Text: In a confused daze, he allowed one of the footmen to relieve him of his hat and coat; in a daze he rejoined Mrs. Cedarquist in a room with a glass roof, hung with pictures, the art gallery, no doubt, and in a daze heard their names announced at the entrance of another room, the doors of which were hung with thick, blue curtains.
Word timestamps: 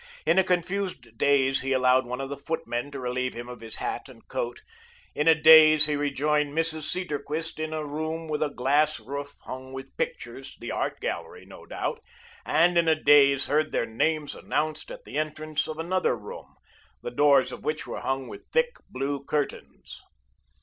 In 0.25 0.39
a 0.39 0.43
confused 0.43 1.15
daze, 1.15 1.61
he 1.61 1.73
allowed 1.73 2.07
one 2.07 2.19
of 2.19 2.29
the 2.29 2.35
footmen 2.35 2.89
to 2.89 2.99
relieve 2.99 3.35
him 3.35 3.47
of 3.47 3.59
his 3.61 3.75
hat 3.75 4.09
and 4.09 4.27
coat; 4.27 4.61
in 5.13 5.27
a 5.27 5.39
daze 5.39 5.85
he 5.85 5.95
rejoined 5.95 6.57
Mrs. 6.57 6.89
Cedarquist 6.89 7.59
in 7.59 7.71
a 7.71 7.85
room 7.85 8.27
with 8.27 8.41
a 8.41 8.49
glass 8.49 8.99
roof, 8.99 9.35
hung 9.43 9.73
with 9.73 9.95
pictures, 9.97 10.57
the 10.59 10.71
art 10.71 10.99
gallery, 11.01 11.45
no 11.45 11.67
doubt, 11.67 12.01
and 12.47 12.79
in 12.79 12.87
a 12.87 12.95
daze 12.95 13.45
heard 13.45 13.71
their 13.71 13.85
names 13.85 14.33
announced 14.33 14.89
at 14.89 15.03
the 15.03 15.19
entrance 15.19 15.67
of 15.67 15.77
another 15.77 16.17
room, 16.17 16.55
the 17.03 17.11
doors 17.11 17.51
of 17.51 17.63
which 17.63 17.85
were 17.85 18.01
hung 18.01 18.27
with 18.27 18.45
thick, 18.51 18.77
blue 18.89 19.23
curtains. 19.23 20.01